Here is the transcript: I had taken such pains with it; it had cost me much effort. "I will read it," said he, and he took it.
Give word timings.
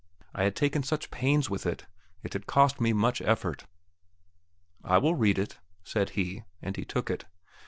I 0.33 0.45
had 0.45 0.55
taken 0.55 0.81
such 0.81 1.11
pains 1.11 1.47
with 1.47 1.67
it; 1.67 1.85
it 2.23 2.33
had 2.33 2.47
cost 2.47 2.81
me 2.81 2.91
much 2.91 3.21
effort. 3.21 3.67
"I 4.83 4.97
will 4.97 5.13
read 5.13 5.37
it," 5.37 5.59
said 5.83 6.09
he, 6.17 6.43
and 6.59 6.75
he 6.75 6.85
took 6.85 7.11
it. 7.11 7.25